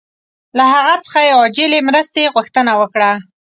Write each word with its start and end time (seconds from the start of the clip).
له 0.57 0.63
هغه 0.73 0.93
څخه 1.05 1.19
یې 1.25 1.31
عاجلې 1.39 1.79
مرستې 1.89 2.31
غوښتنه 2.35 2.71
وکړه. 2.81 3.11